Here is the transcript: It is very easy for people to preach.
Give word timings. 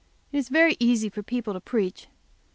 It 0.31 0.39
is 0.39 0.49
very 0.49 0.75
easy 0.79 1.09
for 1.09 1.21
people 1.21 1.53
to 1.53 1.61
preach. 1.61 2.07